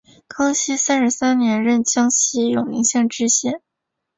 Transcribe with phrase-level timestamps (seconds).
[0.27, 3.61] 康熙三十三年任江西永宁县知县。